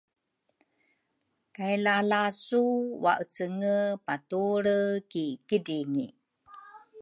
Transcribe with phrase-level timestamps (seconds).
[1.55, 2.63] kay lalasu
[3.03, 4.77] waecenge patuelre
[5.11, 6.05] ki kidringi.